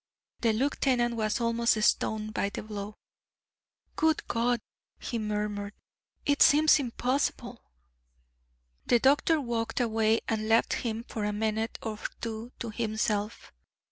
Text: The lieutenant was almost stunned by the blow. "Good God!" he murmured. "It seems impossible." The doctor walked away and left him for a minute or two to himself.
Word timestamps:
The 0.39 0.51
lieutenant 0.53 1.15
was 1.15 1.39
almost 1.39 1.79
stunned 1.83 2.33
by 2.33 2.49
the 2.49 2.63
blow. 2.63 2.95
"Good 3.95 4.27
God!" 4.27 4.59
he 4.97 5.19
murmured. 5.19 5.73
"It 6.25 6.41
seems 6.41 6.79
impossible." 6.79 7.61
The 8.87 8.97
doctor 8.97 9.39
walked 9.39 9.79
away 9.79 10.21
and 10.27 10.49
left 10.49 10.73
him 10.73 11.03
for 11.07 11.23
a 11.23 11.31
minute 11.31 11.77
or 11.83 11.99
two 12.19 12.51
to 12.57 12.71
himself. 12.71 13.53